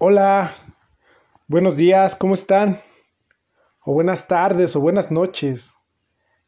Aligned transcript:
Hola, 0.00 0.54
buenos 1.48 1.76
días, 1.76 2.14
¿cómo 2.14 2.34
están? 2.34 2.80
O 3.84 3.94
buenas 3.94 4.28
tardes 4.28 4.76
o 4.76 4.80
buenas 4.80 5.10
noches. 5.10 5.74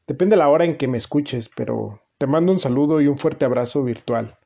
Depende 0.06 0.34
de 0.34 0.38
la 0.38 0.48
hora 0.48 0.64
en 0.64 0.76
que 0.76 0.86
me 0.86 0.96
escuches, 0.96 1.50
pero 1.56 2.00
te 2.16 2.28
mando 2.28 2.52
un 2.52 2.60
saludo 2.60 3.00
y 3.00 3.08
un 3.08 3.18
fuerte 3.18 3.44
abrazo 3.44 3.82
virtual. 3.82 4.38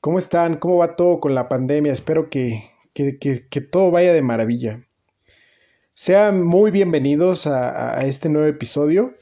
¿Cómo 0.00 0.18
están? 0.18 0.56
¿Cómo 0.56 0.78
va 0.78 0.96
todo 0.96 1.20
con 1.20 1.36
la 1.36 1.48
pandemia? 1.48 1.92
Espero 1.92 2.30
que, 2.30 2.72
que, 2.94 3.16
que, 3.16 3.60
todo 3.60 3.92
vaya 3.92 4.12
de 4.12 4.22
maravilla. 4.22 4.82
Sean 5.94 6.42
muy 6.42 6.72
bienvenidos 6.72 7.46
a, 7.46 7.96
a 7.96 8.06
este 8.06 8.28
nuevo 8.28 8.48
episodio. 8.48 9.14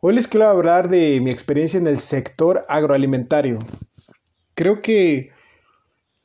Hoy 0.00 0.14
les 0.14 0.28
quiero 0.28 0.46
hablar 0.46 0.90
de 0.90 1.22
mi 1.22 1.30
experiencia 1.30 1.78
en 1.78 1.86
el 1.86 2.00
sector 2.00 2.66
agroalimentario. 2.68 3.60
Creo 4.54 4.82
que 4.82 5.33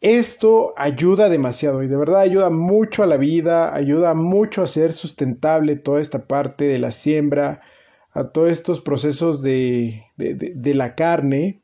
esto 0.02 0.74
ayuda 0.78 1.30
demasiado 1.30 1.84
y 1.84 1.88
de 1.88 1.98
verdad 1.98 2.22
ayuda 2.22 2.50
mucho 2.50 3.04
a 3.04 3.08
la 3.08 3.18
vida, 3.18 3.76
ayuda 3.76 4.14
mucho 4.14 4.62
a 4.62 4.68
ser 4.68 4.94
sustentable 4.94 5.76
toda 5.76 6.00
esta 6.00 6.26
parte 6.26 6.66
de 6.66 6.80
la 6.80 6.92
siembra, 6.92 7.62
a 8.12 8.32
todos 8.32 8.50
estos 8.52 8.82
procesos 8.82 9.44
de, 9.44 10.06
de, 10.18 10.74
la 10.74 10.96
carne. 10.96 11.62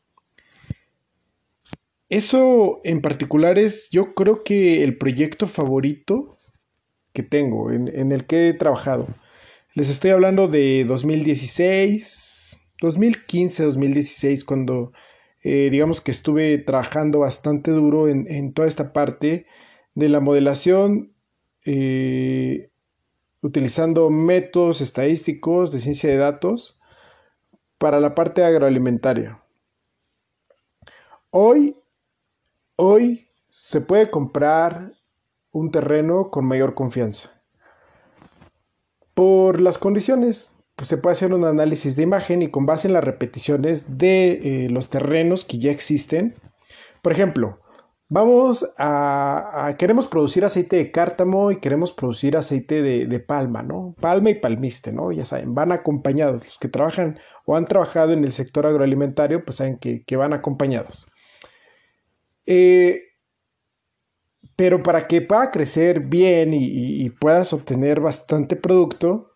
Eso 2.10 2.82
en 2.84 3.02
particular 3.02 3.58
es 3.58 3.90
yo 3.90 4.13
creo 4.13 4.44
que 4.44 4.84
el 4.84 4.98
proyecto 4.98 5.48
favorito 5.48 6.38
que 7.13 7.24
tengo, 7.24 7.72
en, 7.72 7.90
en 7.98 8.12
el 8.12 8.26
que 8.26 8.49
he 8.49 8.54
trabajado. 8.54 9.08
Les 9.74 9.90
estoy 9.90 10.12
hablando 10.12 10.48
de 10.48 10.84
2016, 10.86 12.58
2015, 12.82 13.63
2016, 13.63 14.44
cuando 14.44 14.91
eh, 15.48 15.70
digamos 15.70 16.02
que 16.02 16.09
estuve 16.09 16.58
trabajando 16.58 17.20
bastante 17.20 17.70
duro 17.70 18.08
en, 18.08 18.52
toda 18.54 18.67
esta 18.67 18.94
parte 18.94 19.45
de 19.94 20.09
la 20.09 20.20
modelación, 20.20 21.13
eh, 21.66 22.71
utilizando 23.43 24.10
métodos 24.10 24.82
estadísticos 24.82 25.71
de 25.71 25.82
ciencia 25.82 26.10
de 26.10 26.18
datos 26.18 26.79
para 27.77 27.99
la 27.99 28.15
parte 28.15 28.43
agroalimentaria. 28.43 29.40
Hoy, 31.29 31.77
hoy 32.76 33.27
se 33.52 33.82
puede 33.82 34.09
comprar 34.09 34.93
un 35.52 35.70
terreno 35.70 36.32
con 36.32 36.46
mayor 36.46 36.74
confianza 36.74 37.40
por 39.13 39.62
las 39.62 39.77
condiciones 39.77 40.49
pues 40.76 40.90
se 40.90 40.98
puede 40.98 41.13
hacer 41.13 41.34
un 41.34 41.45
análisis 41.45 41.95
de 41.95 42.04
imagen 42.04 42.41
y 42.41 42.49
con 42.49 42.65
base 42.65 42.87
en 42.87 42.93
las 42.93 43.04
repeticiones 43.04 43.98
de 43.98 44.65
eh, 44.65 44.70
los 44.70 44.90
terrenos 44.90 45.45
que 45.45 45.57
ya 45.59 45.71
existen. 45.71 46.34
Por 47.01 47.13
ejemplo, 47.13 47.62
vamos 48.09 48.70
a, 48.77 49.73
queremos 49.79 50.07
producir 50.07 50.43
aceite 50.43 50.76
de 50.76 50.91
cártamo 50.91 51.51
y 51.51 51.59
queremos 51.59 51.93
producir 51.93 52.35
aceite 52.35 52.81
de, 52.81 53.20
palma, 53.21 53.63
¿no? 53.63 53.96
Palma 54.01 54.31
y 54.31 54.35
palmiste, 54.35 54.91
¿no? 54.91 55.12
Ya 55.13 55.23
saben, 55.23 55.55
van 55.55 55.71
acompañados. 55.71 56.46
Los 56.46 56.59
que 56.59 56.68
trabajan 56.68 57.20
o 57.46 57.55
han 57.55 57.65
trabajado 57.65 58.12
en 58.12 58.23
el 58.26 58.31
sector 58.34 58.68
agroalimentario, 58.68 59.46
pues 59.46 59.57
saben 59.57 59.77
que, 59.77 60.18
van 60.18 60.34
acompañados. 60.34 61.07
Eh, 62.46 63.01
pero 64.57 64.84
para 64.84 65.07
que 65.07 65.22
pueda 65.22 65.51
crecer 65.51 66.01
bien 66.01 66.53
y 66.53 67.09
puedas 67.12 67.53
obtener 67.53 68.00
bastante 68.00 68.56
producto, 68.56 69.34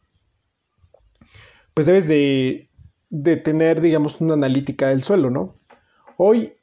pues 1.79 1.85
debes 1.85 2.09
de, 2.09 3.37
tener, 3.37 3.79
digamos, 3.79 4.19
una 4.19 4.33
analítica 4.33 4.89
del 4.89 5.01
suelo, 5.01 5.29
¿no? 5.29 5.61
Hoy 6.17 6.55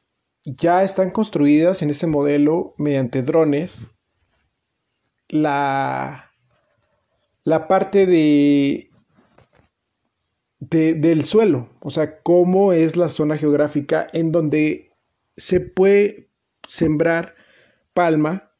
ya 0.45 0.83
están 0.83 1.11
construidas 1.11 1.81
en 1.81 1.89
ese 1.89 2.07
modelo 2.07 2.75
mediante 2.77 3.23
drones 3.23 3.91
la, 5.29 6.33
la 7.45 7.67
parte 7.67 8.05
de, 8.05 8.91
de, 10.61 10.93
del 10.93 11.25
suelo, 11.25 11.71
o 11.81 11.89
sea, 11.89 12.21
cómo 12.21 12.75
es 12.75 12.99
la 12.99 13.09
zona 13.09 13.39
geográfica 13.39 14.09
en 14.13 14.33
donde 14.33 14.91
se 15.35 15.61
puede 15.61 16.29
sembrar 16.69 17.37
palma 17.95 18.53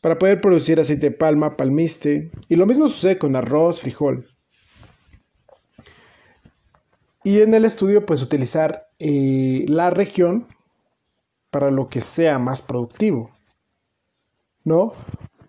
para 0.00 0.20
poder 0.20 0.40
producir 0.40 0.78
aceite 0.78 1.10
de 1.10 1.16
palma, 1.16 1.56
palmiste, 1.56 2.30
y 2.48 2.54
lo 2.54 2.66
mismo 2.66 2.86
sucede 2.86 3.18
con 3.18 3.34
arroz, 3.34 3.80
frijol. 3.80 4.28
Y 7.22 7.42
en 7.42 7.52
el 7.52 7.64
estudio, 7.64 8.06
pues 8.06 8.22
utilizar 8.22 8.88
eh, 8.98 9.64
la 9.68 9.90
región 9.90 10.46
para 11.50 11.70
lo 11.70 11.88
que 11.88 12.00
sea 12.00 12.38
más 12.38 12.62
productivo. 12.62 13.30
¿No? 14.64 14.92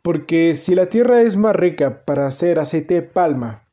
Porque 0.02 0.56
si 0.56 0.76
la 0.76 0.88
tierra 0.88 1.22
es 1.22 1.38
más 1.38 1.56
rica 1.56 2.06
para 2.06 2.26
hacer 2.26 2.59
aceite 2.59 2.96
de 2.96 3.02
palma 3.04 3.68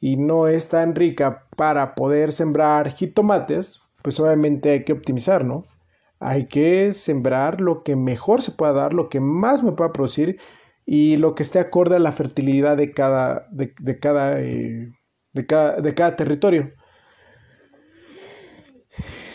y 0.00 0.16
no 0.16 0.48
es 0.48 0.68
tan 0.68 0.94
rica 0.94 1.46
para 1.56 1.94
poder 1.94 2.32
sembrar 2.32 2.90
jitomates, 2.90 3.80
pues 4.02 4.18
obviamente 4.18 4.70
hay 4.70 4.84
que 4.84 4.92
optimizar, 4.92 5.44
¿no? 5.44 5.64
Hay 6.18 6.46
que 6.46 6.92
sembrar 6.92 7.60
lo 7.60 7.82
que 7.82 7.96
mejor 7.96 8.42
se 8.42 8.52
pueda 8.52 8.72
dar, 8.72 8.92
lo 8.92 9.08
que 9.08 9.20
más 9.20 9.62
me 9.62 9.72
pueda 9.72 9.92
producir 9.92 10.40
y 10.84 11.16
lo 11.16 11.34
que 11.34 11.42
esté 11.42 11.58
acorde 11.58 11.96
a 11.96 12.00
la 12.00 12.12
fertilidad 12.12 12.76
de 12.76 12.92
cada, 12.92 13.46
de, 13.50 13.74
eh, 13.84 14.92
cada, 15.46 15.80
de 15.80 15.94
cada 15.94 16.16
territorio. 16.16 16.72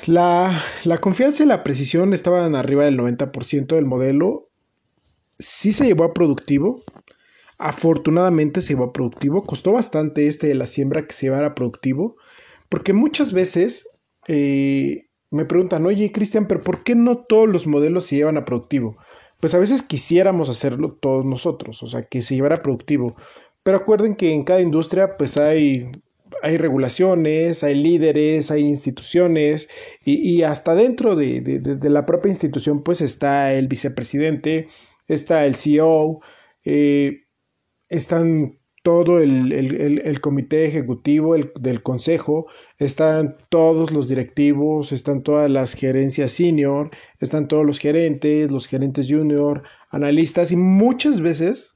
La, 0.08 0.64
confianza 1.00 1.44
y 1.44 1.48
la 1.48 1.64
precisión 1.64 2.14
estaban 2.14 2.56
arriba 2.56 2.86
del 2.86 2.98
90% 2.98 3.76
del 3.76 3.86
modelo. 3.86 4.50
Sí 5.38 5.74
se 5.74 5.86
llevó 5.86 6.06
a 6.06 6.14
productivo. 6.14 6.82
Afortunadamente 7.58 8.62
se 8.62 8.74
llevó 8.74 8.86
a 8.86 8.94
productivo. 8.94 9.44
Costó 9.44 9.74
bastante 9.74 10.28
este 10.28 10.48
de 10.48 10.56
la 10.56 10.66
siembra 10.66 11.06
que 11.06 11.14
se 11.14 11.28
llevara 11.28 11.48
a 11.48 11.56
productivo. 11.56 12.16
Porque 12.70 12.94
muchas 12.94 13.34
veces 13.34 13.88
eh, 14.28 15.08
me 15.30 15.46
preguntan, 15.46 15.86
oye 15.86 16.12
Cristian, 16.12 16.48
pero 16.48 16.62
¿por 16.62 16.84
qué 16.84 16.96
no 16.96 17.18
todos 17.18 17.48
los 17.48 17.68
modelos 17.68 18.06
se 18.06 18.16
llevan 18.16 18.38
a 18.38 18.46
productivo? 18.46 18.98
Pues 19.40 19.54
a 19.56 19.60
veces 19.60 19.82
quisiéramos 19.82 20.50
hacerlo 20.50 20.98
todos 21.00 21.26
nosotros, 21.26 21.82
o 21.82 21.88
sea, 21.88 22.04
que 22.04 22.22
se 22.22 22.36
llevara 22.36 22.62
productivo. 22.62 23.16
Pero 23.64 23.78
acuerden 23.78 24.16
que 24.16 24.34
en 24.34 24.44
cada 24.44 24.62
industria 24.62 25.14
pues 25.18 25.38
hay 25.38 25.92
hay 26.42 26.58
regulaciones, 26.58 27.64
hay 27.64 27.76
líderes, 27.76 28.52
hay 28.52 28.62
instituciones 28.62 29.70
y, 30.04 30.42
hasta 30.44 30.76
dentro 30.76 31.16
de, 31.16 31.62
la 31.84 32.06
propia 32.06 32.30
institución 32.30 32.84
pues 32.84 33.02
está 33.02 33.54
el 33.54 33.68
vicepresidente, 33.68 34.68
está 35.08 35.46
el 35.46 35.56
CEO, 35.56 36.22
eh, 36.64 37.26
están 37.90 38.60
todo 38.84 39.20
el, 39.20 40.20
comité 40.22 40.66
ejecutivo 40.66 41.36
del 41.36 41.84
consejo, 41.84 42.48
están 42.78 43.36
todos 43.50 43.92
los 43.92 44.08
directivos, 44.08 44.92
están 44.92 45.22
todas 45.22 45.52
las 45.52 45.74
gerencias 45.74 46.32
senior, 46.32 46.90
están 47.20 47.48
todos 47.48 47.66
los 47.66 47.78
gerentes, 47.78 48.50
los 48.50 48.66
gerentes 48.66 49.08
junior, 49.08 49.64
analistas 49.90 50.52
y 50.52 50.56
muchas 50.56 51.22
veces 51.22 51.76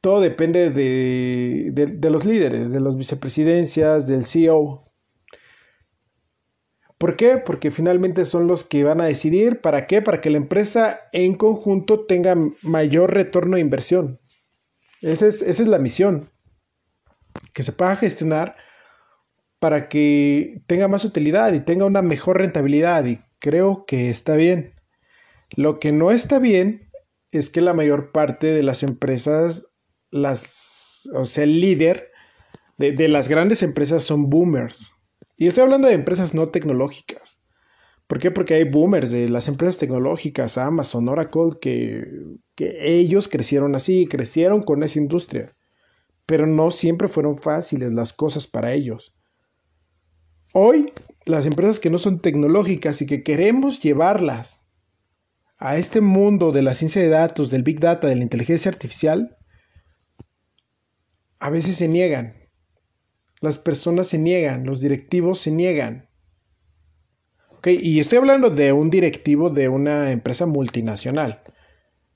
todo 0.00 0.20
depende 0.20 0.70
de, 0.70 2.10
los 2.10 2.24
líderes, 2.24 2.72
de 2.72 2.80
las 2.80 2.96
vicepresidencias, 2.96 4.06
del 4.06 4.24
CEO. 4.24 4.82
¿Por 6.98 7.16
qué? 7.16 7.38
Porque 7.38 7.70
finalmente 7.70 8.24
son 8.24 8.46
los 8.46 8.64
que 8.64 8.84
van 8.84 9.00
a 9.00 9.06
decidir 9.06 9.60
para 9.60 9.86
qué, 9.86 10.02
para 10.02 10.20
que 10.20 10.30
la 10.30 10.36
empresa 10.36 11.00
en 11.12 11.34
conjunto 11.34 12.06
tenga 12.06 12.36
mayor 12.62 13.12
retorno 13.12 13.56
de 13.56 13.62
inversión. 13.62 14.20
Esa 15.00 15.26
es, 15.26 15.42
esa 15.42 15.62
es 15.62 15.68
la 15.68 15.78
misión, 15.78 16.24
que 17.52 17.62
se 17.62 17.72
pueda 17.72 17.94
gestionar 17.96 18.56
para 19.60 19.88
que 19.88 20.62
tenga 20.66 20.88
más 20.88 21.04
utilidad 21.04 21.52
y 21.52 21.60
tenga 21.60 21.84
una 21.84 22.02
mejor 22.02 22.38
rentabilidad 22.38 23.04
y 23.06 23.18
creo 23.38 23.84
que 23.86 24.10
está 24.10 24.34
bien. 24.34 24.74
Lo 25.50 25.78
que 25.78 25.92
no 25.92 26.10
está 26.10 26.38
bien 26.38 26.90
es 27.30 27.50
que 27.50 27.60
la 27.60 27.74
mayor 27.74 28.12
parte 28.12 28.48
de 28.48 28.62
las 28.62 28.82
empresas 28.82 29.67
las, 30.10 31.08
o 31.14 31.24
sea, 31.24 31.44
el 31.44 31.60
líder 31.60 32.10
de, 32.78 33.08
las 33.08 33.28
grandes 33.28 33.62
empresas 33.62 34.02
son 34.02 34.30
boomers. 34.30 34.92
Y 35.36 35.46
estoy 35.46 35.64
hablando 35.64 35.88
de 35.88 35.94
empresas 35.94 36.34
no 36.34 36.48
tecnológicas. 36.48 37.40
¿Por 38.06 38.18
qué? 38.18 38.30
Porque 38.30 38.54
hay 38.54 38.64
boomers 38.64 39.10
de 39.10 39.28
las 39.28 39.48
empresas 39.48 39.78
tecnológicas, 39.78 40.56
Amazon, 40.56 41.08
Oracle, 41.08 41.50
que, 41.60 42.06
que 42.54 42.78
ellos 42.80 43.28
crecieron 43.28 43.74
así, 43.74 44.06
crecieron 44.06 44.62
con 44.62 44.82
esa 44.82 44.98
industria. 44.98 45.54
Pero 46.24 46.46
no 46.46 46.70
siempre 46.70 47.08
fueron 47.08 47.36
fáciles 47.38 47.92
las 47.92 48.12
cosas 48.12 48.46
para 48.46 48.72
ellos. 48.72 49.14
Hoy, 50.54 50.92
las 51.26 51.46
empresas 51.46 51.78
que 51.78 51.90
no 51.90 51.98
son 51.98 52.20
tecnológicas 52.20 53.02
y 53.02 53.06
que 53.06 53.22
queremos 53.22 53.82
llevarlas 53.82 54.66
a 55.58 55.76
este 55.76 56.00
mundo 56.00 56.52
de 56.52 56.62
la 56.62 56.74
ciencia 56.74 57.02
de 57.02 57.08
datos, 57.08 57.50
del 57.50 57.64
big 57.64 57.80
data, 57.80 58.06
de 58.06 58.16
la 58.16 58.22
inteligencia 58.22 58.70
artificial, 58.70 59.37
a 61.40 61.50
veces 61.50 61.76
se 61.76 61.88
niegan. 61.88 62.34
Las 63.40 63.58
personas 63.58 64.08
se 64.08 64.18
niegan, 64.18 64.66
los 64.66 64.80
directivos 64.80 65.40
se 65.40 65.50
niegan. 65.50 66.08
Y 67.64 67.98
estoy 68.00 68.18
hablando 68.18 68.50
de 68.50 68.72
un 68.72 68.88
directivo 68.88 69.50
de 69.50 69.68
una 69.68 70.10
empresa 70.12 70.46
multinacional, 70.46 71.42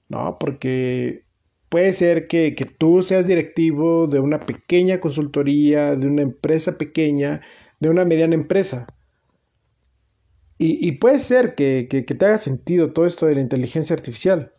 ¿no? 0.08 0.38
Porque 0.38 1.24
puede 1.68 1.92
ser 1.92 2.26
que, 2.26 2.54
que, 2.54 2.64
tú 2.64 3.02
seas 3.02 3.26
directivo 3.26 4.06
de 4.06 4.20
una 4.20 4.40
pequeña 4.40 5.00
consultoría, 5.00 5.96
de 5.96 6.06
una 6.06 6.22
empresa 6.22 6.78
pequeña, 6.78 7.42
de 7.80 7.90
una 7.90 8.04
mediana 8.04 8.34
empresa. 8.34 8.86
Y, 10.64 10.92
puede 10.92 11.18
ser 11.18 11.56
que, 11.56 11.88
que, 11.90 12.02
te 12.02 12.24
haga 12.24 12.38
sentido 12.38 12.92
todo 12.92 13.04
esto 13.04 13.26
de 13.26 13.34
la 13.34 13.40
inteligencia 13.40 13.94
artificial. 13.94 14.52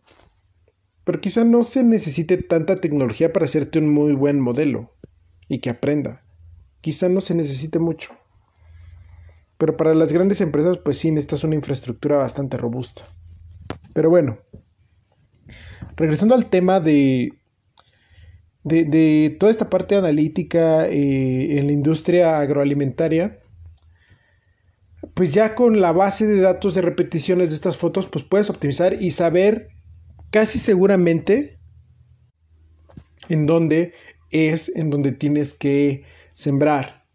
Pero 1.04 1.20
quizá 1.20 1.44
no 1.44 1.64
se 1.64 1.84
necesite 1.84 2.38
tanta 2.38 2.80
tecnología 2.80 3.34
para 3.34 3.46
hacerte 3.46 3.80
un 3.80 3.90
muy 3.90 4.14
buen 4.14 4.40
modelo 4.40 4.94
y 5.48 5.60
que 5.60 5.70
aprenda. 5.70 6.24
Quizá 6.82 7.10
no 7.10 7.22
se 7.22 7.36
necesite 7.36 7.80
mucho. 7.80 8.14
Pero 9.58 9.78
para 9.78 9.94
las 9.94 10.14
grandes 10.14 10.42
empresas, 10.42 10.78
pues 10.78 10.98
sí, 10.98 11.12
necesitas 11.12 11.44
una 11.44 11.56
infraestructura 11.56 12.18
bastante 12.18 12.58
robusta. 12.58 13.04
Pero 13.94 14.10
bueno, 14.10 14.40
regresando 15.96 16.36
al 16.36 16.50
tema 16.50 16.80
de, 16.80 17.34
de, 18.64 19.36
toda 19.40 19.52
esta 19.52 19.70
parte 19.70 19.96
analítica 19.96 20.88
eh, 20.88 21.60
en 21.60 21.68
la 21.68 21.74
industria 21.74 22.40
agroalimentaria, 22.40 23.40
pues 25.14 25.34
ya 25.34 25.54
con 25.54 25.82
la 25.82 25.92
base 25.92 26.26
de 26.26 26.42
datos 26.42 26.74
de 26.74 26.82
repeticiones 26.82 27.50
de 27.50 27.56
estas 27.56 27.78
fotos, 27.78 28.08
pues 28.08 28.24
puedes 28.24 28.50
optimizar 28.50 29.02
y 29.02 29.12
saber 29.12 29.70
casi 30.34 30.58
seguramente 30.58 31.60
en 33.30 33.46
dónde 33.46 33.94
es 34.32 34.72
en 34.76 34.90
donde 34.90 35.12
tienes 35.12 35.54
que 35.54 36.06
sembrar, 36.34 37.06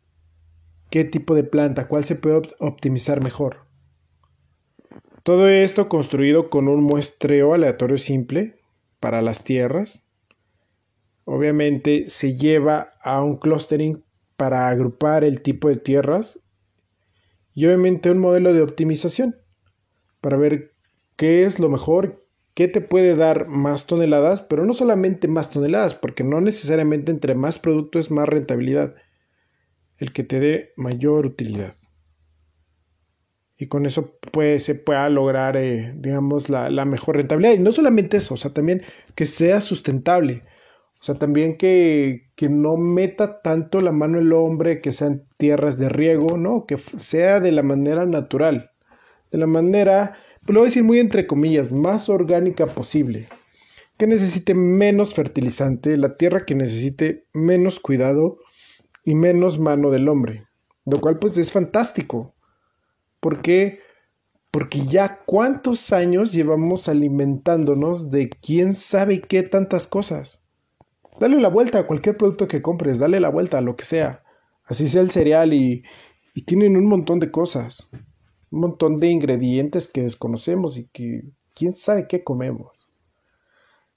qué 0.88 1.02
tipo 1.02 1.34
de 1.34 1.42
planta, 1.42 1.88
cuál 1.88 2.04
se 2.04 2.14
puede 2.14 2.42
optimizar 2.60 3.20
mejor. 3.20 3.66
Todo 5.24 5.48
esto 5.48 5.88
construido 5.88 6.48
con 6.48 6.68
un 6.68 6.84
muestreo 6.84 7.54
aleatorio 7.54 7.98
simple 7.98 8.60
para 9.00 9.20
las 9.20 9.42
tierras. 9.42 10.04
Obviamente 11.24 12.08
se 12.10 12.36
lleva 12.36 12.92
a 13.02 13.20
un 13.20 13.36
clustering 13.38 14.04
para 14.36 14.68
agrupar 14.68 15.24
el 15.24 15.42
tipo 15.42 15.68
de 15.68 15.76
tierras 15.76 16.38
y 17.52 17.66
obviamente 17.66 18.12
un 18.12 18.20
modelo 18.20 18.52
de 18.52 18.62
optimización 18.62 19.34
para 20.20 20.36
ver 20.36 20.76
qué 21.16 21.42
es 21.42 21.58
lo 21.58 21.68
mejor, 21.68 22.27
qué 22.58 22.66
te 22.66 22.80
puede 22.80 23.14
dar 23.14 23.46
más 23.46 23.86
toneladas, 23.86 24.42
pero 24.42 24.66
no 24.66 24.74
solamente 24.74 25.28
más 25.28 25.48
toneladas, 25.48 25.94
porque 25.94 26.24
no 26.24 26.40
necesariamente 26.40 27.12
entre 27.12 27.36
más 27.36 27.60
producto 27.60 28.00
es 28.00 28.10
más 28.10 28.28
rentabilidad, 28.28 28.96
el 29.96 30.12
que 30.12 30.24
te 30.24 30.40
dé 30.40 30.72
mayor 30.74 31.24
utilidad. 31.24 31.76
Y 33.56 33.68
con 33.68 33.86
eso 33.86 34.18
pues, 34.32 34.64
se 34.64 34.74
pueda 34.74 35.08
lograr, 35.08 35.56
eh, 35.56 35.94
digamos, 35.98 36.48
la, 36.48 36.68
la 36.68 36.84
mejor 36.84 37.18
rentabilidad. 37.18 37.54
Y 37.54 37.60
no 37.60 37.70
solamente 37.70 38.16
eso, 38.16 38.34
o 38.34 38.36
sea, 38.36 38.52
también 38.52 38.82
que 39.14 39.26
sea 39.26 39.60
sustentable. 39.60 40.42
O 41.00 41.04
sea, 41.04 41.14
también 41.14 41.58
que, 41.58 42.32
que, 42.34 42.48
no 42.48 42.76
meta 42.76 43.40
tanto 43.40 43.78
la 43.80 43.92
mano 43.92 44.18
el 44.18 44.32
hombre, 44.32 44.80
que 44.80 44.90
sean 44.90 45.22
tierras 45.36 45.78
de 45.78 45.90
riego, 45.90 46.36
¿no? 46.36 46.66
Que 46.66 46.76
sea 46.76 47.38
de 47.38 47.52
la 47.52 47.62
manera 47.62 48.04
natural, 48.04 48.72
de 49.30 49.38
la 49.38 49.46
manera, 49.46 50.14
lo 50.54 50.60
voy 50.60 50.66
a 50.66 50.70
decir 50.70 50.84
muy 50.84 50.98
entre 50.98 51.26
comillas, 51.26 51.72
más 51.72 52.08
orgánica 52.08 52.66
posible. 52.66 53.28
Que 53.98 54.06
necesite 54.06 54.54
menos 54.54 55.14
fertilizante, 55.14 55.96
la 55.96 56.16
tierra 56.16 56.44
que 56.46 56.54
necesite 56.54 57.26
menos 57.32 57.80
cuidado 57.80 58.38
y 59.04 59.14
menos 59.14 59.58
mano 59.58 59.90
del 59.90 60.08
hombre. 60.08 60.46
Lo 60.86 61.00
cual 61.00 61.18
pues 61.18 61.36
es 61.36 61.52
fantástico. 61.52 62.34
¿Por 63.20 63.42
qué? 63.42 63.80
Porque 64.50 64.86
ya 64.86 65.22
cuántos 65.26 65.92
años 65.92 66.32
llevamos 66.32 66.88
alimentándonos 66.88 68.10
de 68.10 68.30
quién 68.30 68.72
sabe 68.72 69.20
qué 69.20 69.42
tantas 69.42 69.86
cosas. 69.86 70.40
Dale 71.20 71.40
la 71.40 71.48
vuelta 71.48 71.80
a 71.80 71.86
cualquier 71.86 72.16
producto 72.16 72.46
que 72.46 72.62
compres, 72.62 73.00
dale 73.00 73.20
la 73.20 73.28
vuelta 73.28 73.58
a 73.58 73.62
lo 73.62 73.76
que 73.76 73.84
sea. 73.84 74.22
Así 74.64 74.88
sea 74.88 75.02
el 75.02 75.10
cereal 75.10 75.52
y, 75.52 75.82
y 76.34 76.42
tienen 76.42 76.76
un 76.76 76.86
montón 76.86 77.18
de 77.18 77.30
cosas, 77.30 77.90
un 78.50 78.60
montón 78.60 79.00
de 79.00 79.08
ingredientes 79.08 79.88
que 79.88 80.02
desconocemos 80.02 80.76
y 80.78 80.86
que 80.88 81.24
quién 81.54 81.74
sabe 81.74 82.06
qué 82.08 82.24
comemos. 82.24 82.88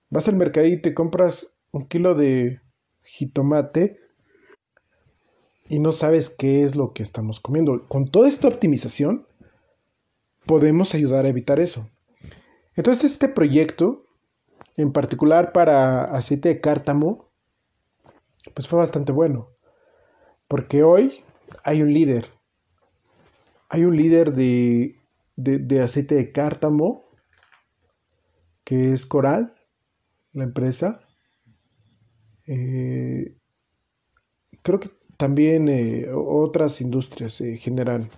Vas 0.10 0.28
al 0.28 0.36
mercadito 0.36 0.90
y 0.90 0.94
compras 0.94 1.48
un 1.72 1.88
kilo 1.88 2.16
de 2.16 2.60
jitomate 3.04 4.00
y 5.70 5.80
no 5.80 5.94
sabes 5.94 6.30
qué 6.30 6.64
es 6.64 6.76
lo 6.76 6.94
que 6.94 7.04
estamos 7.04 7.40
comiendo. 7.40 7.88
Con 7.88 8.10
toda 8.10 8.28
esta 8.28 8.48
optimización 8.48 9.26
podemos 10.46 10.94
ayudar 10.94 11.26
a 11.26 11.30
evitar 11.30 11.60
eso. 11.60 11.90
Entonces 12.76 13.12
este 13.12 13.30
proyecto 13.30 14.06
en 14.78 14.92
particular 14.92 15.52
para 15.52 16.04
aceite 16.04 16.50
de 16.50 16.62
cártamo, 16.62 17.30
pues 18.54 18.68
fue 18.68 18.80
bastante 18.80 19.12
bueno. 19.12 19.50
Porque 20.48 20.84
hoy 20.84 21.24
hay 21.64 21.82
un 21.82 21.94
líder. 21.94 22.30
Hay 23.72 23.86
un 23.86 23.96
líder 23.96 24.34
de, 24.34 24.98
de, 25.36 25.82
aceite 25.82 26.16
de 26.16 26.32
cártamo, 26.32 27.06
que 28.64 28.94
es 28.94 29.06
Coral, 29.06 29.54
la 30.34 30.44
empresa. 30.44 31.00
Eh, 32.48 33.34
creo 34.62 34.80
que 34.80 34.92
también 35.18 35.70
eh, 35.70 36.08
otras 36.14 36.82
industrias 36.82 37.40
eh, 37.42 37.58
generan 37.58 38.10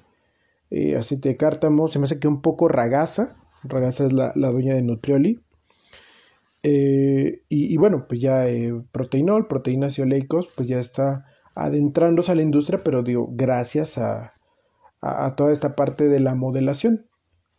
aceite 0.97 1.29
de 1.29 1.37
cártamo. 1.37 1.87
Se 1.87 1.99
me 1.99 2.05
hace 2.05 2.19
que 2.19 2.27
un 2.27 2.41
poco 2.41 2.67
Ragaza. 2.67 3.35
Ragaza 3.63 4.05
es 4.05 4.11
la, 4.11 4.33
la 4.35 4.49
dueña 4.49 4.73
de 4.73 4.81
Nutrioli. 4.81 5.39
Eh, 6.63 7.43
y, 7.49 7.75
bueno, 7.77 8.07
pues 8.07 8.21
ya 8.21 8.47
eh, 8.47 8.73
proteinol, 8.91 9.47
proteínas 9.47 9.97
y 9.99 10.01
oleicos, 10.01 10.47
pues 10.55 10.67
ya 10.67 10.79
está 10.79 11.25
adentrándose 11.55 12.31
a 12.31 12.35
la 12.35 12.41
industria, 12.41 12.79
pero 12.83 13.03
digo, 13.03 13.27
gracias 13.31 13.97
a, 13.97 14.33
toda 15.35 15.51
esta 15.51 15.75
parte 15.75 16.07
de 16.07 16.19
la 16.19 16.35
modelación, 16.35 17.07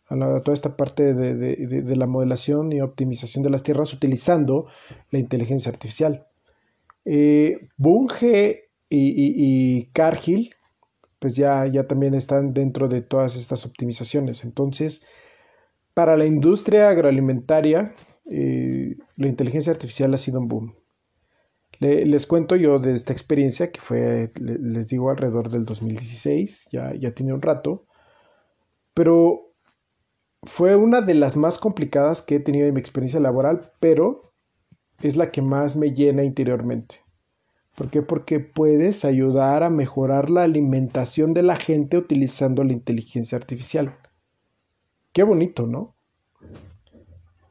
a, 0.07 0.15
toda 0.41 0.53
esta 0.53 0.77
parte 0.77 1.13
de, 1.13 1.95
la 1.95 2.07
modelación 2.07 2.71
y 2.71 2.81
optimización 2.81 3.43
de 3.43 3.49
las 3.49 3.63
tierras 3.63 3.93
utilizando 3.93 4.67
la 5.11 5.19
inteligencia 5.19 5.71
artificial. 5.71 6.27
Eh, 7.05 7.69
Bunge 7.77 8.69
y, 8.89 9.77
y, 9.77 9.85
Cargill, 9.93 10.55
pues 11.19 11.35
ya, 11.35 11.65
ya 11.67 11.87
también 11.87 12.13
están 12.13 12.53
dentro 12.53 12.87
de 12.87 13.01
todas 13.01 13.35
estas 13.35 13.65
optimizaciones. 13.65 14.43
Entonces, 14.43 15.01
para 15.93 16.17
la 16.17 16.25
industria 16.25 16.89
agroalimentaria, 16.89 17.93
eh, 18.29 18.95
la 19.17 19.27
inteligencia 19.27 19.71
artificial 19.71 20.13
ha 20.13 20.17
sido 20.17 20.39
un 20.39 20.47
boom. 20.47 20.75
Les 21.79 22.27
cuento 22.27 22.55
yo 22.55 22.79
de 22.79 22.93
esta 22.93 23.13
experiencia 23.13 23.71
que 23.71 23.81
fue, 23.81 24.31
les 24.39 24.87
digo, 24.89 25.09
alrededor 25.09 25.49
del 25.49 25.65
2016, 25.65 26.69
ya, 26.71 26.93
ya 26.95 27.11
tiene 27.11 27.33
un 27.33 27.41
rato, 27.41 27.85
pero 28.93 29.53
fue 30.43 30.75
una 30.75 31.01
de 31.01 31.15
las 31.15 31.37
más 31.37 31.57
complicadas 31.57 32.21
que 32.21 32.35
he 32.35 32.39
tenido 32.39 32.67
en 32.67 32.73
mi 32.73 32.79
experiencia 32.79 33.19
laboral, 33.19 33.71
pero 33.79 34.21
es 35.01 35.15
la 35.15 35.31
que 35.31 35.41
más 35.41 35.75
me 35.75 35.93
llena 35.93 36.23
interiormente. 36.23 37.01
¿Por 37.75 37.89
qué? 37.89 38.01
Porque 38.01 38.39
puedes 38.39 39.03
ayudar 39.03 39.63
a 39.63 39.69
mejorar 39.69 40.29
la 40.29 40.43
alimentación 40.43 41.33
de 41.33 41.43
la 41.43 41.57
gente 41.57 41.97
utilizando 41.97 42.63
la 42.63 42.71
inteligencia 42.71 43.37
artificial. 43.37 43.97
Qué 45.11 45.23
bonito, 45.23 45.67
¿no? 45.67 45.95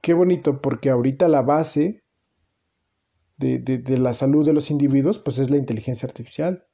qué 0.04 0.12
bonito, 0.12 0.60
porque 0.60 0.90
ahorita 0.90 1.28
la 1.28 1.40
base 1.40 2.03
de, 3.36 3.82
la 3.98 4.14
salud 4.14 4.44
de 4.44 4.52
los 4.52 4.70
individuos, 4.70 5.18
pues 5.18 5.38
es 5.38 5.50
la 5.50 5.56
inteligencia 5.56 6.06
artificial. 6.06 6.66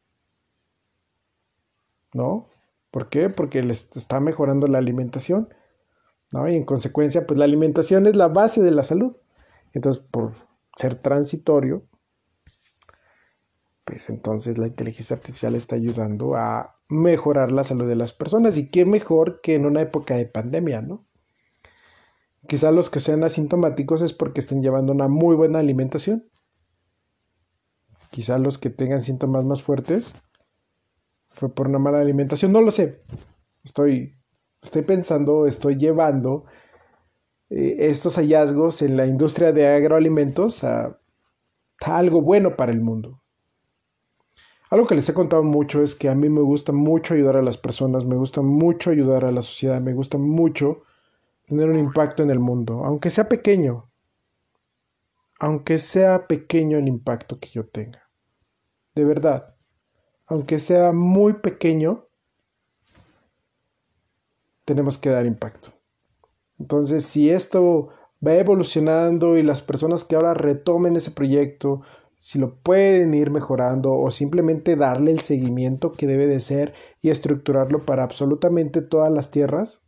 ¿No? 2.13 2.49
¿Por 2.91 3.09
qué? 3.09 3.29
Porque 3.29 3.63
les 3.63 3.89
está 3.97 4.21
mejorando 4.21 4.67
la 4.67 4.79
alimentación. 4.79 5.49
¿no? 6.33 6.49
Y 6.49 6.57
en 6.57 6.65
consecuencia, 6.65 7.27
pues 7.27 7.39
la 7.39 7.45
alimentación 7.45 8.07
es 8.07 8.17
la 8.17 8.29
base 8.29 8.63
de 8.63 8.73
la 8.73 8.83
salud. 8.83 9.17
Entonces, 9.73 10.03
por 10.03 10.35
ser 10.77 10.97
transitorio, 10.97 11.87
pues 13.85 14.09
entonces 14.09 14.59
la 14.59 14.67
inteligencia 14.67 15.17
artificial 15.17 15.55
está 15.55 15.77
ayudando 15.77 16.37
a 16.37 16.77
mejorar 16.89 17.53
la 17.53 17.65
salud 17.65 17.89
de 17.89 17.97
las 17.97 18.13
personas. 18.13 18.57
Y 18.57 18.71
qué 18.71 18.85
mejor 18.85 19.41
que 19.41 19.55
en 19.55 19.67
una 19.67 19.83
época 19.83 20.17
de 20.17 20.27
pandemia, 20.27 20.83
¿no? 20.83 21.07
Quizá 22.47 22.71
los 22.71 22.91
que 22.91 23.01
sean 23.01 23.23
asintomáticos 23.23 24.03
es 24.03 24.13
porque 24.13 24.41
estén 24.41 24.63
llevando 24.63 24.93
una 24.93 25.09
muy 25.09 25.37
buena 25.37 25.59
alimentación. 25.59 26.29
Quizá 28.11 28.39
los 28.39 28.59
que 28.59 28.71
tengan 28.71 29.01
síntomas 29.01 29.47
más 29.47 29.63
fuertes 29.63 30.15
fue 31.31 31.55
por 31.55 31.69
una 31.69 31.79
mala 31.79 32.01
alimentación. 32.01 32.53
No 32.53 32.61
lo 32.61 32.73
sé. 32.73 33.03
Estoy, 33.65 34.17
estoy 34.63 34.83
pensando, 34.83 35.47
estoy 35.47 35.77
llevando 35.77 36.45
eh, 37.51 37.77
estos 37.79 38.17
hallazgos 38.17 38.83
en 38.83 38.97
la 38.97 39.07
industria 39.07 39.53
de 39.53 39.67
agroalimentos 39.67 40.65
a, 40.65 40.99
a 41.81 41.99
algo 41.99 42.21
bueno 42.21 42.57
para 42.57 42.73
el 42.73 42.81
mundo. 42.81 43.21
Algo 44.71 44.87
que 44.87 44.95
les 44.95 45.09
he 45.09 45.15
contado 45.15 45.43
mucho 45.43 45.83
es 45.83 45.97
que 45.97 46.09
a 46.09 46.15
mí 46.15 46.29
me 46.29 46.43
gusta 46.43 46.73
mucho 46.73 47.15
ayudar 47.15 47.37
a 47.37 47.43
las 47.43 47.59
personas, 47.59 48.07
me 48.07 48.15
gusta 48.15 48.41
mucho 48.41 48.91
ayudar 48.91 49.25
a 49.25 49.33
la 49.33 49.43
sociedad, 49.43 49.81
me 49.81 49.95
gusta 49.95 50.17
mucho 50.17 50.83
tener 51.49 51.69
un 51.69 51.79
impacto 51.79 52.23
en 52.23 52.31
el 52.31 52.39
mundo, 52.39 52.85
aunque 52.85 53.11
sea 53.11 53.29
pequeño, 53.29 53.90
aunque 55.41 55.79
sea 55.79 56.29
pequeño 56.29 56.79
el 56.79 56.87
impacto 56.87 57.41
que 57.41 57.49
yo 57.49 57.67
tenga. 57.67 58.09
De 58.95 59.05
verdad, 59.05 59.57
aunque 60.27 60.59
sea 60.59 60.93
muy 60.93 61.35
pequeño, 61.35 62.07
tenemos 64.65 64.99
que 64.99 65.11
dar 65.11 65.27
impacto. 65.27 65.71
Entonces, 66.59 67.05
si 67.05 67.31
esto 67.31 67.89
va 68.25 68.35
evolucionando 68.35 69.37
y 69.37 69.43
las 69.43 69.63
personas 69.63 70.05
que 70.05 70.15
ahora 70.15 70.35
retomen 70.35 70.95
ese 70.95 71.11
proyecto 71.11 71.83
si 72.21 72.39
lo 72.39 72.55
pueden 72.57 73.15
ir 73.15 73.31
mejorando 73.31 73.95
o 73.95 74.11
simplemente 74.11 74.77
darle 74.77 75.11
el 75.11 75.21
seguimiento 75.21 75.91
que 75.91 76.07
debe 76.07 76.27
de 76.27 76.41
ser 76.41 76.75
y 77.01 77.09
estructurarlo 77.09 77.87
para 77.87 78.05
absolutamente 78.05 78.83
todas 78.83 79.11
las 79.11 79.31
tierras, 79.31 79.83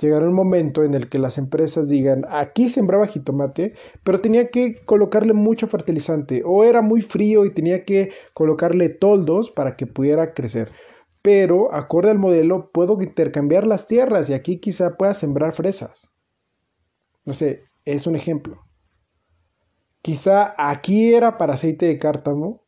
llegará 0.00 0.26
un 0.26 0.34
momento 0.34 0.82
en 0.82 0.94
el 0.94 1.08
que 1.08 1.18
las 1.18 1.38
empresas 1.38 1.88
digan, 1.88 2.24
aquí 2.28 2.68
sembraba 2.68 3.06
jitomate, 3.06 3.74
pero 4.02 4.20
tenía 4.20 4.48
que 4.48 4.80
colocarle 4.84 5.32
mucho 5.32 5.66
fertilizante 5.66 6.42
o 6.44 6.64
era 6.64 6.82
muy 6.82 7.00
frío 7.00 7.44
y 7.44 7.54
tenía 7.54 7.84
que 7.84 8.12
colocarle 8.32 8.88
toldos 8.88 9.50
para 9.50 9.76
que 9.76 9.86
pudiera 9.86 10.34
crecer. 10.34 10.68
Pero, 11.22 11.72
acorde 11.72 12.10
al 12.10 12.18
modelo, 12.18 12.70
puedo 12.70 13.00
intercambiar 13.00 13.66
las 13.66 13.86
tierras 13.86 14.28
y 14.28 14.34
aquí 14.34 14.58
quizá 14.58 14.96
pueda 14.96 15.14
sembrar 15.14 15.54
fresas. 15.54 16.10
No 17.24 17.32
sé, 17.32 17.64
es 17.84 18.06
un 18.06 18.16
ejemplo. 18.16 18.64
Quizá 20.02 20.54
aquí 20.58 21.14
era 21.14 21.38
para 21.38 21.54
aceite 21.54 21.86
de 21.86 21.98
cártamo 21.98 22.62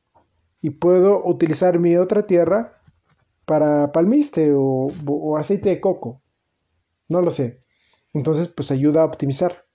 y 0.62 0.70
puedo 0.70 1.22
utilizar 1.26 1.78
mi 1.78 1.96
otra 1.96 2.26
tierra 2.26 2.80
para 3.44 3.92
palmiste 3.92 4.52
o, 4.56 5.36
aceite 5.38 5.68
de 5.68 5.80
coco. 5.80 6.22
No 7.08 7.22
lo 7.22 7.30
sé. 7.30 7.62
Entonces, 8.12 8.48
pues 8.48 8.70
ayuda 8.70 9.02
a 9.02 9.04
optimizar. 9.04 9.66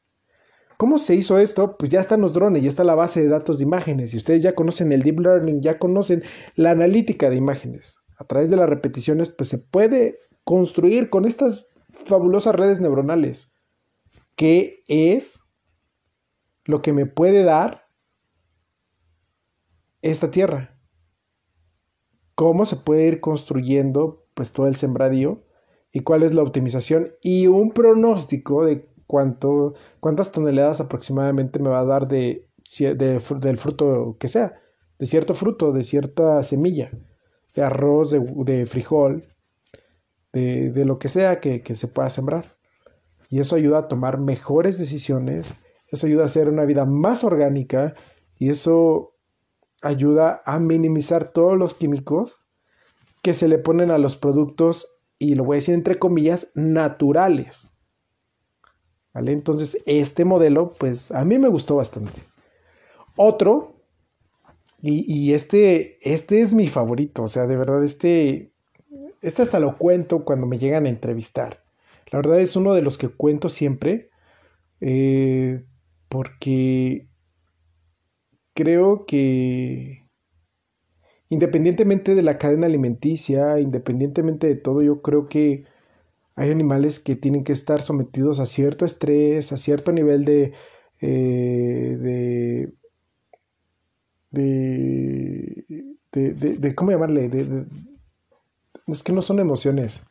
¿Cómo 0.78 0.98
se 0.98 1.14
hizo 1.14 1.38
esto? 1.38 1.78
Pues 1.78 1.92
ya 1.92 2.00
están 2.00 2.22
los 2.22 2.34
drones, 2.34 2.64
ya 2.64 2.70
está 2.70 2.84
la 2.84 2.96
base 2.96 3.22
de 3.22 3.28
datos 3.28 3.60
de 3.60 3.66
imágenes 3.66 4.14
y 4.14 4.18
ustedes 4.18 4.42
ya 4.42 4.56
conocen 4.56 4.92
el 4.92 5.04
deep 5.04 5.20
learning, 5.20 5.62
ya 5.62 5.78
conocen 5.78 6.24
la 6.56 6.72
analítica 6.72 7.30
de 7.30 7.36
imágenes. 7.36 8.00
A 8.18 8.26
través 8.26 8.50
de 8.50 8.56
las 8.56 8.68
repeticiones, 8.68 9.30
pues 9.30 9.50
se 9.50 9.60
puede 9.60 10.18
construir 10.44 11.12
con 11.12 11.26
estas 11.26 11.68
fabulosas 12.06 12.56
redes 12.56 12.82
neuronales, 12.82 13.54
que 14.36 14.84
es 14.88 15.40
lo 16.66 16.82
que 16.82 16.94
me 16.94 17.06
puede 17.06 17.44
dar 17.44 17.88
esta 20.02 20.32
tierra. 20.32 20.80
Cómo 22.34 22.66
se 22.66 22.78
puede 22.78 23.08
ir 23.08 23.20
construyendo 23.20 24.26
pues 24.34 24.52
todo 24.52 24.68
el 24.68 24.76
sembradío 24.76 25.44
y 25.91 26.01
cuál 26.01 26.24
es 26.24 26.33
la 26.33 26.43
optimización 26.43 27.12
y 27.21 27.48
un 27.48 27.71
pronóstico 27.71 28.65
de 28.65 28.88
cuánto, 29.07 29.74
cuántas 30.00 30.31
toneladas 30.31 30.79
aproximadamente 30.79 31.60
me 31.60 31.69
va 31.69 31.81
a 31.81 31.86
dar 31.86 32.07
de, 32.07 32.48
del 33.39 33.57
fruto 33.57 34.15
que 34.19 34.27
sea, 34.27 34.60
de 35.00 35.05
cierto 35.05 35.33
fruto, 35.33 35.71
de 35.71 35.83
cierta 35.83 36.41
semilla, 36.43 36.91
de 37.55 37.63
arroz, 37.63 38.12
de, 38.12 38.65
frijol, 38.65 39.24
de, 40.31 40.86
lo 40.86 41.00
que 41.00 41.10
sea 41.10 41.39
que, 41.39 41.62
que 41.62 41.75
se 41.75 41.88
pueda 41.88 42.10
sembrar. 42.10 42.55
Y 43.29 43.39
eso 43.39 43.55
ayuda 43.55 43.79
a 43.79 43.88
tomar 43.88 44.19
mejores 44.19 44.77
decisiones 44.77 45.55
eso 45.91 46.07
ayuda 46.07 46.24
a 46.24 46.27
hacer 46.27 46.48
una 46.48 46.63
vida 46.63 46.86
más 46.86 47.24
orgánica 47.24 47.93
y 48.39 48.50
eso 48.50 49.13
ayuda 49.81 50.41
a 50.45 50.57
minimizar 50.57 51.33
todos 51.33 51.57
los 51.57 51.74
químicos 51.74 52.39
que 53.21 53.33
se 53.33 53.48
le 53.48 53.60
ponen 53.60 53.91
a 53.91 53.98
los 53.98 54.15
productos 54.15 54.88
y 55.22 55.36
lo 55.36 55.44
voy 55.44 55.56
a 55.56 55.60
decir 55.60 55.75
entre 55.75 56.00
comillas 56.00 56.50
naturales. 56.56 57.72
¿Vale? 59.13 59.34
Entonces, 59.34 59.78
este 59.86 60.25
modelo, 60.25 60.74
pues 60.80 61.12
a 61.12 61.24
mí 61.25 61.38
me 61.38 61.48
gustó 61.48 61.75
bastante. 61.75 62.22
Otro, 63.16 63.75
y, 64.82 65.34
este, 65.34 66.00
este 66.01 66.42
es 66.42 66.56
mi 66.56 66.68
favorito, 66.68 67.22
o 67.22 67.28
sea, 67.28 67.46
de 67.46 67.56
verdad, 67.56 67.84
este, 67.84 68.51
este 69.22 69.44
hasta 69.44 69.60
lo 69.60 69.78
cuento 69.78 70.25
cuando 70.25 70.48
me 70.48 70.58
llegan 70.58 70.88
a 70.88 70.90
entrevistar. 70.90 71.63
La 72.10 72.18
verdad 72.18 72.40
es 72.40 72.56
uno 72.56 72.74
de 72.74 72.82
los 72.82 72.98
que 72.98 73.10
cuento 73.10 73.48
siempre. 73.48 74.10
Eh, 74.80 75.63
porque 76.10 77.08
creo 78.56 79.06
que 79.06 80.00
independientemente 81.32 82.14
de 82.14 82.24
la 82.24 82.38
cadena 82.38 82.68
alimenticia, 82.68 83.58
independientemente 83.60 84.48
de 84.48 84.56
todo, 84.56 84.82
yo 84.84 85.02
creo 85.02 85.28
que 85.28 85.64
hay 86.36 86.52
animales 86.52 87.00
que 87.00 87.16
tienen 87.16 87.46
que 87.46 87.54
estar 87.54 87.82
sometidos 87.82 88.42
a 88.42 88.46
cierto 88.46 88.84
estrés, 88.84 89.54
a 89.54 89.58
cierto 89.58 89.94
nivel 89.94 90.26
de, 90.26 90.54
eh, 91.00 91.98
de, 92.00 92.74
de, 96.12 96.58
de, 96.58 96.76
¿cómo 96.76 96.92
llamarle? 96.92 97.32
es 98.88 99.02
que 99.02 99.14
no 99.14 99.22
son 99.22 99.40
emociones. 99.40 100.04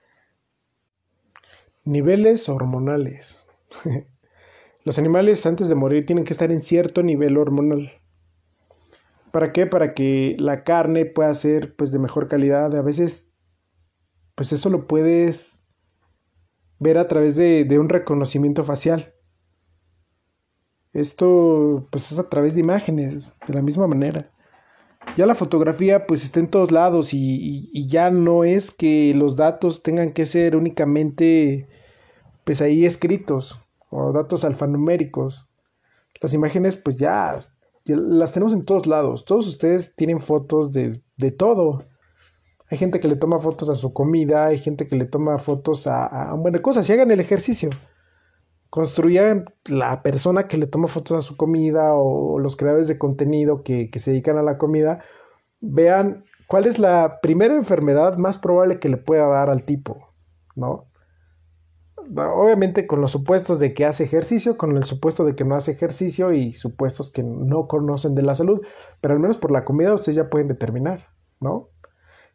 Niveles 1.85 2.49
hormonales. 2.49 3.47
Los 4.85 4.99
animales 4.99 5.45
antes 5.45 5.69
de 5.69 5.75
morir 5.75 6.07
tienen 6.07 6.25
que 6.25 6.33
estar 6.33 6.51
en 6.51 6.63
cierto 6.63 7.03
nivel 7.03 7.37
hormonal. 7.37 7.93
¿Para 9.33 9.53
qué? 9.53 9.67
Para 9.67 9.95
que 9.95 10.37
la 10.39 10.65
carne 10.65 11.05
pueda 11.07 11.33
ser 11.35 11.77
pues 11.77 11.93
de 11.93 11.99
mejor 11.99 12.29
calidad. 12.29 12.75
A 12.77 12.83
veces 12.83 13.31
pues 14.35 14.53
eso 14.53 14.71
lo 14.71 14.87
puedes 14.87 15.59
ver 16.79 16.97
a 16.97 17.09
través 17.09 17.37
de, 17.37 17.67
un 17.79 17.91
reconocimiento 17.91 18.65
facial. 18.65 19.13
Esto 20.95 21.87
pues 21.91 22.11
es 22.11 22.19
a 22.19 22.29
través 22.31 22.55
de 22.55 22.61
imágenes, 22.61 23.27
de 23.47 23.55
la 23.55 23.61
misma 23.61 23.87
manera. 23.87 24.31
Ya 25.15 25.27
la 25.27 25.35
fotografía 25.35 26.07
pues 26.07 26.25
está 26.25 26.41
en 26.41 26.49
todos 26.49 26.73
lados 26.73 27.13
y, 27.13 27.69
y, 27.71 27.89
ya 27.89 28.11
no 28.11 28.45
es 28.45 28.71
que 28.71 29.13
los 29.15 29.37
datos 29.37 29.83
tengan 29.83 30.13
que 30.13 30.25
ser 30.25 30.57
únicamente 30.57 31.69
pues 32.45 32.63
ahí 32.63 32.87
escritos 32.87 33.61
o 33.91 34.13
datos 34.13 34.43
alfanuméricos. 34.45 35.51
Las 36.23 36.33
imágenes, 36.33 36.77
pues 36.77 36.97
ya, 36.97 37.47
las 37.85 38.33
tenemos 38.33 38.53
en 38.53 38.65
todos 38.65 38.87
lados. 38.87 39.25
Todos 39.25 39.47
ustedes 39.47 39.95
tienen 39.95 40.21
fotos 40.21 40.73
de, 40.73 41.03
de, 41.17 41.31
todo. 41.31 41.85
Hay 42.69 42.79
gente 42.79 43.01
que 43.01 43.09
le 43.09 43.17
toma 43.17 43.39
fotos 43.39 43.69
a 43.69 43.75
su 43.75 43.93
comida, 43.93 44.47
hay 44.47 44.59
gente 44.59 44.87
que 44.87 44.97
le 44.97 45.05
toma 45.05 45.39
fotos 45.39 45.87
a, 45.87 46.07
a 46.07 46.35
buenas 46.35 46.61
cosas. 46.61 46.89
Y 46.89 46.93
hagan 46.93 47.11
el 47.11 47.21
ejercicio. 47.21 47.71
Construyan 48.69 49.47
la 49.65 50.03
persona 50.03 50.47
que 50.47 50.57
le 50.57 50.67
toma 50.67 50.87
fotos 50.89 51.19
a 51.19 51.27
su 51.27 51.37
comida 51.37 51.95
o 51.95 52.39
los 52.39 52.57
creadores 52.57 52.87
de 52.87 52.99
contenido 52.99 53.63
que, 53.65 53.91
que 53.91 53.99
se 53.99 54.13
dedican 54.13 54.39
a 54.39 54.43
la 54.43 54.59
comida. 54.59 55.03
Vean 55.61 56.25
cuál 56.47 56.67
es 56.67 56.79
la 56.79 57.19
primera 57.21 57.55
enfermedad 57.55 58.17
más 58.17 58.39
probable 58.39 58.79
que 58.79 58.89
le 58.89 58.97
pueda 58.97 59.27
dar 59.27 59.51
al 59.51 59.65
tipo, 59.65 60.09
¿no? 60.55 60.90
Obviamente 62.17 62.87
con 62.87 63.01
los 63.01 63.11
supuestos 63.11 63.59
de 63.59 63.75
que 63.75 63.85
hace 63.85 64.05
ejercicio, 64.05 64.57
con 64.57 64.77
el 64.77 64.85
supuesto 64.85 65.25
de 65.25 65.35
que 65.35 65.45
no 65.45 65.55
hace 65.55 65.73
ejercicio 65.73 66.33
y 66.33 66.53
supuestos 66.53 67.11
que 67.11 67.23
no 67.23 67.69
conocen 67.69 68.15
de 68.15 68.23
la 68.23 68.35
salud, 68.35 68.61
pero 69.01 69.15
al 69.15 69.21
menos 69.21 69.37
por 69.37 69.51
la 69.51 69.65
comida 69.65 69.95
ustedes 69.95 70.17
ya 70.17 70.31
pueden 70.31 70.49
determinar, 70.49 71.09
¿no? 71.41 71.69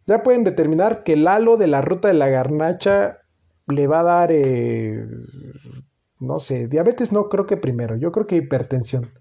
Ya 0.06 0.24
pueden 0.24 0.44
determinar 0.44 1.04
que 1.04 1.14
el 1.14 1.28
halo 1.28 1.58
de 1.58 1.68
la 1.68 1.82
ruta 1.82 2.08
de 2.08 2.14
la 2.14 2.28
garnacha 2.28 3.20
le 3.68 3.88
va 3.88 4.02
a 4.02 4.04
dar, 4.04 4.32
eh, 4.32 5.04
no 6.20 6.40
sé, 6.40 6.68
diabetes 6.68 7.12
no 7.12 7.30
creo 7.30 7.46
que 7.46 7.58
primero, 7.58 7.96
yo 7.96 8.12
creo 8.12 8.28
que 8.28 8.36
hipertensión. 8.36 9.12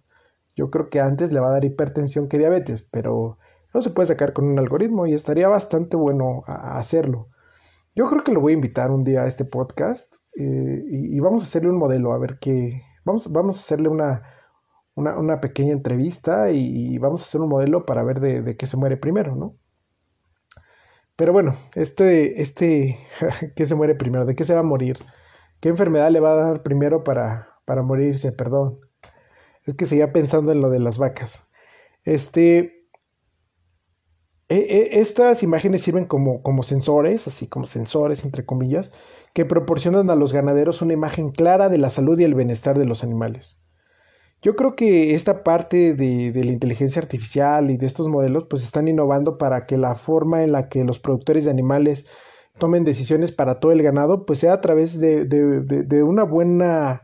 Yo 0.56 0.70
creo 0.70 0.88
que 0.88 1.00
antes 1.00 1.32
le 1.32 1.40
va 1.40 1.48
a 1.48 1.52
dar 1.52 1.64
hipertensión 1.64 2.28
que 2.28 2.38
diabetes, 2.38 2.82
pero 2.82 3.38
no 3.72 3.80
se 3.80 3.90
puede 3.90 4.06
sacar 4.06 4.32
con 4.32 4.44
un 4.44 4.58
algoritmo 4.58 5.06
y 5.06 5.14
estaría 5.14 5.48
bastante 5.48 5.96
bueno 5.96 6.44
hacerlo. 6.46 7.28
Yo 7.96 8.08
creo 8.08 8.22
que 8.22 8.32
lo 8.32 8.40
voy 8.40 8.52
a 8.52 8.54
invitar 8.54 8.92
un 8.92 9.02
día 9.02 9.22
a 9.22 9.26
este 9.26 9.44
podcast 9.44 10.16
eh, 10.36 10.84
y, 10.88 11.20
vamos 11.20 11.42
a 11.42 11.44
hacerle 11.44 11.70
un 11.70 11.78
modelo, 11.78 12.12
a 12.12 12.18
ver 12.18 12.38
qué. 12.38 12.82
Vamos, 13.04 13.30
vamos 13.30 13.56
a 13.56 13.60
hacerle 13.60 13.88
una, 13.88 14.22
una, 14.96 15.40
pequeña 15.40 15.72
entrevista 15.72 16.50
y, 16.50 16.98
vamos 16.98 17.22
a 17.22 17.24
hacer 17.24 17.40
un 17.40 17.48
modelo 17.48 17.86
para 17.86 18.02
ver 18.02 18.20
de, 18.20 18.56
qué 18.56 18.66
se 18.66 18.76
muere 18.76 18.96
primero, 18.96 19.36
¿no? 19.36 19.56
Pero 21.16 21.32
bueno, 21.32 21.56
este, 21.74 22.42
este, 22.42 22.98
¿qué 23.56 23.64
se 23.64 23.74
muere 23.74 23.94
primero? 23.94 24.24
¿De 24.24 24.34
qué 24.34 24.44
se 24.44 24.54
va 24.54 24.60
a 24.60 24.64
morir? 24.64 24.98
¿Qué 25.60 25.68
enfermedad 25.68 26.10
le 26.10 26.20
va 26.20 26.32
a 26.32 26.36
dar 26.36 26.62
primero 26.62 27.04
para, 27.04 27.48
para 27.64 27.82
morirse? 27.82 28.32
Perdón. 28.32 28.80
Es 29.64 29.74
que 29.74 29.86
seguía 29.86 30.12
pensando 30.12 30.52
en 30.52 30.60
lo 30.60 30.70
de 30.70 30.80
las 30.80 30.98
vacas. 30.98 31.46
Este, 32.04 32.73
e, 34.48 34.56
e, 34.56 35.00
estas 35.00 35.42
imágenes 35.42 35.82
sirven 35.82 36.04
como, 36.04 36.42
como 36.42 36.62
sensores, 36.62 37.26
así 37.26 37.46
como 37.46 37.66
sensores 37.66 38.24
entre 38.24 38.44
comillas, 38.44 38.92
que 39.32 39.44
proporcionan 39.44 40.10
a 40.10 40.16
los 40.16 40.32
ganaderos 40.32 40.82
una 40.82 40.92
imagen 40.92 41.30
clara 41.30 41.68
de 41.68 41.78
la 41.78 41.90
salud 41.90 42.18
y 42.18 42.24
el 42.24 42.34
bienestar 42.34 42.78
de 42.78 42.84
los 42.84 43.02
animales. 43.02 43.60
Yo 44.42 44.56
creo 44.56 44.76
que 44.76 45.14
esta 45.14 45.42
parte 45.42 45.94
de, 45.94 46.30
de, 46.30 46.44
la 46.44 46.52
inteligencia 46.52 47.00
artificial 47.00 47.70
y 47.70 47.78
de 47.78 47.86
estos 47.86 48.08
modelos 48.08 48.44
pues 48.44 48.62
están 48.62 48.88
innovando 48.88 49.38
para 49.38 49.64
que 49.66 49.78
la 49.78 49.94
forma 49.94 50.44
en 50.44 50.52
la 50.52 50.68
que 50.68 50.84
los 50.84 50.98
productores 50.98 51.46
de 51.46 51.50
animales 51.50 52.06
tomen 52.58 52.84
decisiones 52.84 53.32
para 53.32 53.58
todo 53.58 53.72
el 53.72 53.82
ganado 53.82 54.26
pues 54.26 54.40
sea 54.40 54.52
a 54.52 54.60
través 54.60 55.00
de, 55.00 55.24
de 55.24 56.02
una 56.02 56.24
buena 56.24 57.02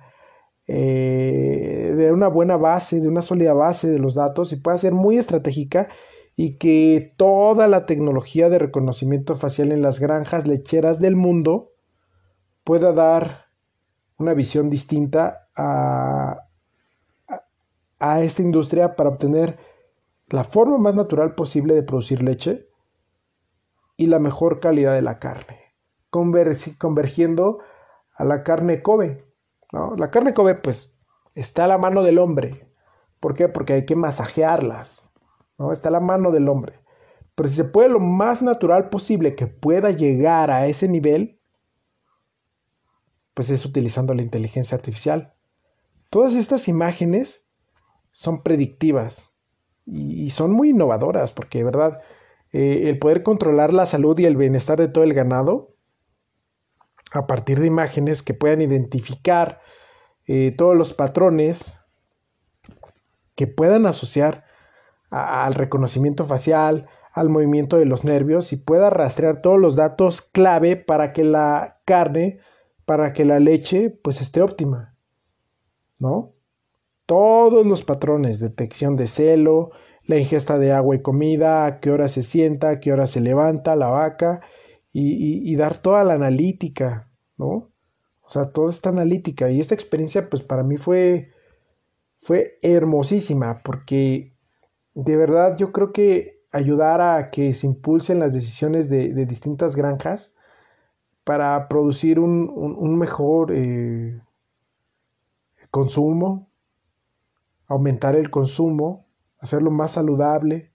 eh, 0.73 1.95
de 1.97 2.13
una 2.13 2.29
buena 2.29 2.57
base, 2.57 3.01
de 3.01 3.09
una 3.09 3.23
sólida 3.23 3.53
base 3.55 3.89
de 3.89 3.99
los 3.99 4.15
datos 4.15 4.53
y 4.53 4.57
pueda 4.57 4.79
ser 4.79 4.93
muy 4.93 5.19
estratégica 5.19 5.89
y 6.43 6.57
que 6.57 7.13
toda 7.19 7.69
la 7.69 7.85
tecnología 7.85 8.49
de 8.49 8.59
reconocimiento 8.59 9.37
facial 9.37 9.73
en 9.73 9.83
las 9.83 10.01
granjas 10.01 10.47
lecheras 10.47 10.99
del 10.99 11.15
mundo 11.15 11.75
pueda 12.65 12.95
dar 12.95 13.49
una 14.17 14.33
visión 14.33 14.71
distinta 14.71 15.51
a, 15.55 16.47
a 17.99 18.23
esta 18.23 18.41
industria 18.41 18.97
para 18.97 19.11
obtener 19.11 19.59
la 20.29 20.45
forma 20.45 20.79
más 20.79 20.95
natural 20.95 21.35
posible 21.35 21.75
de 21.75 21.83
producir 21.83 22.23
leche 22.23 22.71
y 23.99 24.07
la 24.07 24.19
mejor 24.19 24.61
calidad 24.61 24.95
de 24.95 25.03
la 25.03 25.19
carne, 25.19 25.75
convergiendo 26.09 27.59
a 28.15 28.25
la 28.25 28.45
carne 28.45 28.81
Kobe. 28.81 29.27
¿no? 29.73 29.95
La 29.95 30.11
carne 30.11 30.33
Kobe, 30.33 30.55
pues, 30.55 30.97
está 31.35 31.65
a 31.65 31.69
la 31.69 31.77
mano 31.77 32.03
del 32.03 32.19
hombre. 32.19 32.67
¿Por 33.21 33.35
qué? 33.35 33.49
Porque 33.49 33.75
hay 33.75 33.85
que 33.85 33.95
masajearlas. 33.95 35.03
¿No? 35.61 35.73
Está 35.73 35.91
la 35.91 36.01
mano 36.01 36.33
del 36.33 36.49
hombre. 36.49 36.81
Pero 37.35 37.49
si 37.49 37.55
se 37.55 37.65
puede 37.65 37.91
lo 37.91 38.01
más 38.01 38.43
natural 38.43 38.89
posible 38.89 39.37
que 39.37 39.47
pueda 39.47 39.91
llegar 39.91 40.51
a 40.51 40.67
ese 40.67 40.89
nivel, 40.89 41.39
pues 43.35 43.51
es 43.51 43.65
utilizando 43.65 44.15
la 44.15 44.23
inteligencia 44.23 44.75
artificial. 44.75 45.35
Todas 46.09 46.35
estas 46.35 46.67
imágenes 46.67 47.47
son 48.11 48.43
predictivas 48.43 49.31
y, 49.85 50.31
son 50.31 50.51
muy 50.51 50.71
innovadoras 50.71 51.31
porque, 51.31 51.59
de 51.59 51.65
verdad, 51.65 52.01
eh, 52.53 52.89
el 52.89 52.99
poder 52.99 53.23
controlar 53.23 53.73
la 53.73 53.87
salud 53.87 54.19
y 54.19 54.25
el 54.25 54.37
bienestar 54.37 54.79
de 54.79 54.89
todo 54.89 55.05
el 55.05 55.15
ganado 55.15 55.77
a 57.13 57.27
partir 57.27 57.61
de 57.61 57.67
imágenes 57.67 58.23
que 58.23 58.35
puedan 58.35 58.63
identificar 58.63 59.61
eh, 60.27 60.53
todos 60.57 60.75
los 60.77 60.95
patrones 60.95 61.79
que 63.35 63.47
puedan 63.47 63.85
asociar 63.87 64.50
al 65.11 65.55
reconocimiento 65.55 66.27
facial, 66.27 66.87
al 67.13 67.29
movimiento 67.29 67.77
de 67.77 67.87
los 67.87 68.05
nervios 68.05 68.53
y 68.53 68.57
pueda 68.57 68.91
rastrear 68.91 69.43
todos 69.43 69.59
los 69.59 69.77
datos 69.77 70.23
clave 70.23 70.77
para 70.77 71.13
que 71.13 71.25
la 71.25 71.81
carne, 71.85 72.39
para 72.85 73.13
que 73.13 73.25
la 73.25 73.41
leche 73.41 73.91
pues 73.91 74.21
esté 74.21 74.43
óptima. 74.43 74.95
¿No? 75.99 76.35
todos 77.11 77.67
los 77.67 77.83
patrones, 77.83 78.39
detección 78.39 78.95
de 78.95 79.09
celo, 79.09 79.73
la 80.05 80.17
ingesta 80.17 80.61
de 80.61 80.71
agua 80.71 80.95
y 80.95 81.03
comida, 81.03 81.67
a 81.67 81.81
qué 81.81 81.91
hora 81.91 82.07
se 82.07 82.23
sienta, 82.23 82.71
a 82.71 82.79
qué 82.79 82.93
hora 82.93 83.09
se 83.09 83.21
levanta 83.21 83.75
la 83.75 83.89
vaca 83.89 84.43
y, 84.93 85.57
dar 85.57 85.79
toda 85.79 86.05
la 86.05 86.15
analítica, 86.15 87.11
¿no? 87.37 87.73
O 88.21 88.31
sea, 88.31 88.53
toda 88.53 88.71
esta 88.71 88.91
analítica 88.91 89.51
y 89.51 89.59
esta 89.59 89.75
experiencia 89.75 90.31
pues 90.31 90.43
para 90.43 90.63
mí 90.63 90.77
fue, 90.77 91.33
fue 92.23 92.61
hermosísima 92.63 93.61
porque 93.65 94.37
de 94.95 95.17
verdad 95.17 95.57
yo 95.57 95.73
creo 95.73 95.93
que 95.93 96.41
ayudar 96.53 97.01
a 97.01 97.31
que 97.31 97.53
se 97.55 97.67
impulsen 97.67 98.19
las 98.19 98.33
decisiones 98.33 98.89
de, 98.89 99.13
distintas 99.27 99.77
granjas 99.77 100.33
para 101.25 101.69
producir 101.69 102.19
un, 102.19 102.99
mejor 102.99 103.53
eh, 103.53 104.21
consumo, 105.71 106.51
aumentar 107.67 108.17
el 108.17 108.31
consumo, 108.31 109.07
hacerlo 109.39 109.71
más 109.71 109.93
saludable, 109.93 110.73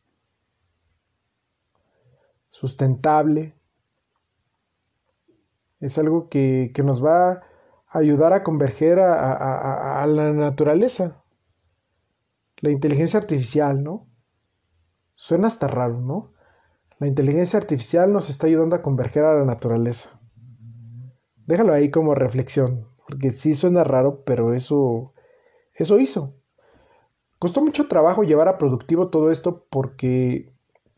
sustentable. 2.50 3.54
Es 5.82 5.98
algo 5.98 6.30
que, 6.30 6.72
nos 6.84 7.04
va 7.04 7.32
a 7.32 7.44
ayudar 7.90 8.32
a 8.32 8.44
converger 8.44 9.00
a, 9.00 10.06
la 10.08 10.32
naturaleza. 10.32 11.22
La 12.66 12.72
inteligencia 12.72 13.20
artificial, 13.20 13.84
¿no? 13.84 14.08
Suena 15.14 15.46
hasta 15.46 15.68
raro, 15.68 16.02
¿no? 16.02 16.34
La 16.98 17.06
inteligencia 17.06 17.60
artificial 17.60 18.12
nos 18.12 18.28
está 18.32 18.48
ayudando 18.48 18.76
a 18.76 18.82
converger 18.82 19.24
a 19.24 19.36
la 19.36 19.46
naturaleza. 19.46 20.20
Déjalo 21.46 21.74
ahí 21.74 21.92
como 21.92 22.16
reflexión, 22.16 22.88
porque 23.08 23.30
sí 23.30 23.54
suena 23.54 23.84
raro, 23.84 24.24
pero 24.24 24.56
eso, 24.56 25.14
eso 25.76 26.00
hizo. 26.00 26.34
Costó 27.38 27.62
mucho 27.62 27.88
trabajo 27.88 28.24
llevar 28.24 28.48
a 28.48 28.58
productivo 28.58 29.12
todo 29.12 29.30
esto 29.30 29.68
porque, 29.70 30.52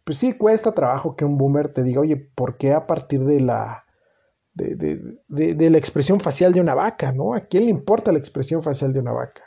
pues 0.06 0.20
sí, 0.20 0.38
cuesta 0.38 0.72
trabajo 0.72 1.18
que 1.18 1.26
un 1.26 1.38
boomer 1.38 1.74
te 1.74 1.84
diga, 1.84 2.00
oye, 2.00 2.16
¿por 2.16 2.56
qué 2.56 2.72
a 2.72 2.88
partir 2.88 3.26
de 3.26 3.42
la, 3.42 3.84
de, 4.54 5.70
la 5.70 5.78
expresión 5.78 6.22
facial 6.22 6.54
de 6.54 6.62
una 6.62 6.76
vaca, 6.76 7.12
¿no? 7.12 7.34
¿A 7.34 7.42
quién 7.42 7.66
le 7.66 7.72
importa 7.72 8.14
la 8.14 8.20
expresión 8.20 8.64
facial 8.64 8.94
de 8.94 9.02
una 9.02 9.12
vaca? 9.12 9.47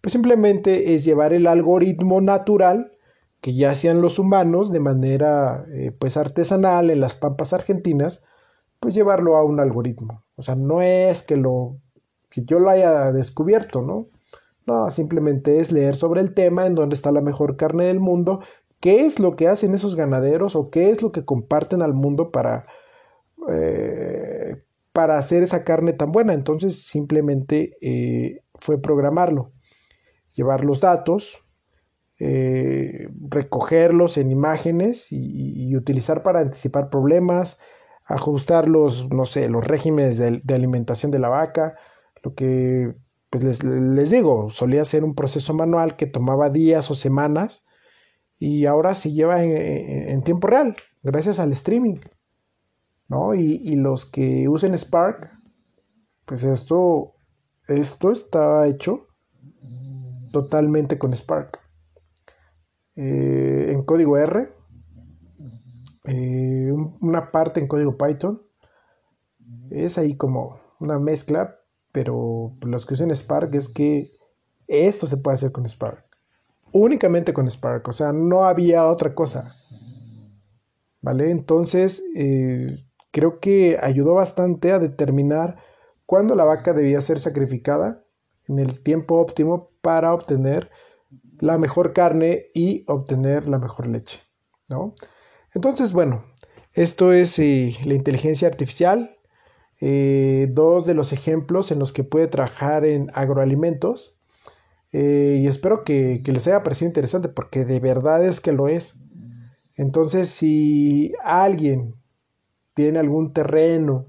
Pues 0.00 0.12
simplemente 0.12 0.94
es 0.94 1.04
llevar 1.04 1.32
el 1.32 1.46
algoritmo 1.46 2.20
natural 2.20 2.92
que 3.40 3.54
ya 3.54 3.70
hacían 3.70 4.02
los 4.02 4.18
humanos 4.18 4.70
de 4.70 4.80
manera 4.80 5.64
eh, 5.72 5.92
pues 5.98 6.16
artesanal 6.16 6.90
en 6.90 7.00
las 7.00 7.16
pampas 7.16 7.52
argentinas, 7.52 8.22
pues 8.80 8.94
llevarlo 8.94 9.36
a 9.36 9.44
un 9.44 9.60
algoritmo. 9.60 10.24
O 10.36 10.42
sea, 10.42 10.56
no 10.56 10.82
es 10.82 11.22
que 11.22 11.36
lo 11.36 11.76
que 12.30 12.44
yo 12.44 12.58
lo 12.58 12.70
haya 12.70 13.12
descubierto, 13.12 13.82
¿no? 13.82 14.08
No, 14.66 14.90
simplemente 14.90 15.58
es 15.58 15.72
leer 15.72 15.96
sobre 15.96 16.20
el 16.20 16.34
tema, 16.34 16.66
en 16.66 16.74
dónde 16.74 16.94
está 16.94 17.10
la 17.12 17.20
mejor 17.20 17.56
carne 17.56 17.86
del 17.86 17.98
mundo, 17.98 18.40
qué 18.78 19.04
es 19.04 19.18
lo 19.18 19.36
que 19.36 19.48
hacen 19.48 19.74
esos 19.74 19.96
ganaderos 19.96 20.54
o 20.56 20.70
qué 20.70 20.90
es 20.90 21.02
lo 21.02 21.12
que 21.12 21.24
comparten 21.24 21.82
al 21.82 21.94
mundo 21.94 22.30
para, 22.30 22.66
eh, 23.48 24.62
para 24.92 25.18
hacer 25.18 25.42
esa 25.42 25.64
carne 25.64 25.92
tan 25.92 26.12
buena. 26.12 26.34
Entonces 26.34 26.84
simplemente 26.86 27.76
eh, 27.80 28.42
fue 28.54 28.80
programarlo, 28.80 29.52
llevar 30.34 30.64
los 30.64 30.80
datos, 30.80 31.44
eh, 32.18 33.08
recogerlos 33.28 34.18
en 34.18 34.30
imágenes 34.30 35.08
y, 35.10 35.74
utilizar 35.76 36.22
para 36.22 36.40
anticipar 36.40 36.90
problemas, 36.90 37.58
ajustar 38.04 38.68
los, 38.68 39.10
no 39.10 39.24
sé, 39.24 39.48
los 39.48 39.66
regímenes 39.66 40.18
de 40.18 40.54
alimentación 40.54 41.10
de 41.10 41.18
la 41.18 41.28
vaca, 41.28 41.76
lo 42.22 42.34
que 42.34 42.94
pues 43.30 43.64
les, 43.64 44.10
digo, 44.10 44.50
solía 44.50 44.84
ser 44.84 45.04
un 45.04 45.14
proceso 45.14 45.54
manual 45.54 45.96
que 45.96 46.06
tomaba 46.06 46.50
días 46.50 46.90
o 46.90 46.94
semanas 46.94 47.64
y 48.38 48.66
ahora 48.66 48.94
se 48.94 49.12
lleva 49.12 49.42
en, 49.44 50.22
tiempo 50.22 50.48
real, 50.48 50.76
gracias 51.02 51.38
al 51.38 51.52
streaming. 51.52 52.00
¿no? 53.08 53.34
Y, 53.34 53.76
los 53.76 54.04
que 54.04 54.48
usen 54.48 54.76
Spark, 54.76 55.30
pues 56.26 56.42
esto, 56.42 57.14
esto 57.68 58.10
está 58.10 58.66
hecho 58.66 59.06
totalmente 60.30 60.98
con 60.98 61.12
Spark. 61.14 61.58
Eh, 62.96 63.70
en 63.72 63.82
código 63.84 64.16
R, 64.18 64.52
eh, 66.04 66.72
una 67.00 67.30
parte 67.30 67.60
en 67.60 67.68
código 67.68 67.96
Python, 67.96 68.42
es 69.70 69.98
ahí 69.98 70.16
como 70.16 70.60
una 70.80 70.98
mezcla, 70.98 71.58
pero 71.92 72.52
los 72.62 72.86
que 72.86 72.94
usen 72.94 73.14
Spark 73.14 73.54
es 73.54 73.68
que 73.68 74.10
esto 74.66 75.06
se 75.06 75.16
puede 75.16 75.34
hacer 75.34 75.52
con 75.52 75.68
Spark. 75.68 76.04
Únicamente 76.72 77.32
con 77.32 77.50
Spark, 77.50 77.88
o 77.88 77.92
sea, 77.92 78.12
no 78.12 78.44
había 78.44 78.86
otra 78.88 79.14
cosa. 79.14 79.54
¿Vale? 81.02 81.30
Entonces, 81.30 82.02
eh, 82.14 82.84
creo 83.10 83.40
que 83.40 83.78
ayudó 83.82 84.14
bastante 84.14 84.72
a 84.72 84.78
determinar 84.78 85.56
cuándo 86.06 86.34
la 86.34 86.44
vaca 86.44 86.72
debía 86.72 87.00
ser 87.00 87.18
sacrificada 87.20 88.04
en 88.46 88.58
el 88.58 88.80
tiempo 88.80 89.16
óptimo 89.16 89.69
para 89.80 90.12
obtener 90.14 90.70
la 91.38 91.58
mejor 91.58 91.92
carne 91.92 92.46
y 92.54 92.84
obtener 92.86 93.48
la 93.48 93.58
mejor 93.58 93.86
leche. 93.86 94.20
¿no? 94.68 94.94
Entonces, 95.54 95.92
bueno, 95.92 96.24
esto 96.72 97.12
es 97.12 97.38
eh, 97.38 97.74
la 97.84 97.94
inteligencia 97.94 98.48
artificial. 98.48 99.16
Eh, 99.80 100.48
dos 100.50 100.84
de 100.84 100.94
los 100.94 101.12
ejemplos 101.12 101.70
en 101.70 101.78
los 101.78 101.92
que 101.92 102.04
puede 102.04 102.28
trabajar 102.28 102.84
en 102.84 103.10
agroalimentos. 103.14 104.20
Eh, 104.92 105.38
y 105.40 105.46
espero 105.46 105.84
que, 105.84 106.22
les 106.24 106.46
haya 106.46 106.62
parecido 106.62 106.88
interesante 106.88 107.28
porque 107.28 107.64
de 107.64 107.80
verdad 107.80 108.24
es 108.24 108.40
que 108.40 108.52
lo 108.52 108.68
es. 108.68 108.98
Entonces, 109.76 110.28
si 110.28 111.12
alguien 111.24 111.94
tiene 112.74 112.98
algún 112.98 113.32
terreno, 113.32 114.06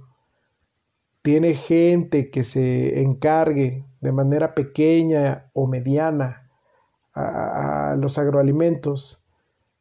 tiene 1.22 1.54
gente 1.54 2.30
que 2.30 2.44
se 2.44 3.02
encargue 3.02 3.86
de 4.02 4.12
manera 4.12 4.54
pequeña 4.54 5.50
o 5.54 5.68
mediana 5.68 6.50
a 7.14 7.96
los 8.00 8.18
agroalimentos, 8.18 9.24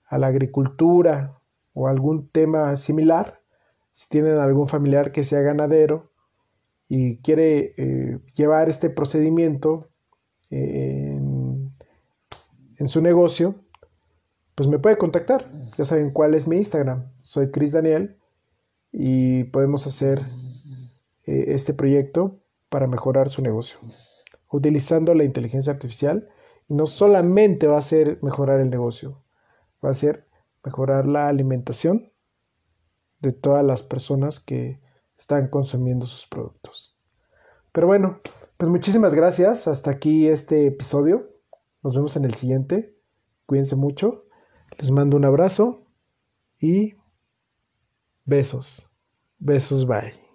a 0.07 0.19
la 0.19 0.27
agricultura 0.27 1.39
o 1.73 1.89
algún 1.89 2.29
tema 2.29 2.77
similar, 2.77 3.41
si 3.93 4.09
tienen 4.09 4.39
algún 4.39 4.69
familiar 4.69 5.13
que 5.13 5.25
sea 5.25 5.41
ganadero 5.41 6.11
y 6.89 7.19
quiere 7.19 7.75
eh, 7.77 8.19
llevar 8.35 8.69
este 8.69 8.91
procedimiento 8.91 9.89
en, 10.51 11.73
en 12.77 12.89
su 12.89 13.01
negocio, 13.01 13.55
pues 14.57 14.69
me 14.69 14.79
puede 14.79 14.99
contactar. 14.99 15.49
Ya 15.79 15.85
saben 15.85 16.11
cuál 16.11 16.35
es 16.35 16.49
mi 16.49 16.57
Instagram. 16.57 17.11
Soy 17.23 17.51
Chris 17.51 17.73
Daniel 17.73 18.17
y 18.93 19.45
podemos 19.45 19.87
hacer 19.87 20.21
eh, 21.27 21.45
este 21.49 21.73
proyecto 21.73 22.41
para 22.69 22.89
mejorar 22.89 23.31
su 23.31 23.43
negocio 23.43 23.79
utilizando 24.51 25.15
la 25.15 25.25
inteligencia 25.25 25.73
artificial 25.73 26.29
y 26.69 26.75
no 26.75 26.87
solamente 26.87 27.67
va 27.67 27.79
a 27.79 27.83
ser 27.83 28.19
mejorar 28.23 28.61
el 28.61 28.71
negocio, 28.71 29.23
va 29.85 29.91
a 29.91 29.95
ser 29.95 30.27
mejorar 30.65 31.07
la 31.07 31.29
alimentación 31.29 32.13
de 33.21 33.33
todas 33.33 33.65
las 33.65 33.83
personas 33.83 34.41
que 34.41 34.81
están 35.19 35.49
consumiendo 35.49 36.07
sus 36.07 36.27
productos. 36.27 36.99
Pero 37.73 37.87
bueno, 37.87 38.21
pues 38.57 38.71
muchísimas 38.71 39.15
gracias. 39.15 39.69
Hasta 39.69 39.91
aquí 39.91 40.29
este 40.29 40.67
episodio. 40.67 41.31
Nos 41.83 41.95
vemos 41.95 42.17
en 42.17 42.25
el 42.25 42.35
siguiente. 42.35 42.97
Cuídense 43.47 43.77
mucho. 43.77 44.27
Les 44.79 44.91
mando 44.91 45.17
un 45.17 45.25
abrazo 45.25 45.87
y 46.59 46.95
besos. 48.25 48.89
Besos, 49.39 49.87
bye. 49.87 50.30